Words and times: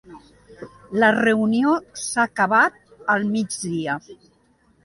La 1.03 1.09
reunió 1.17 1.75
s'ha 2.05 2.25
acabat 2.31 2.81
al 3.17 3.29
migdia 3.37 3.99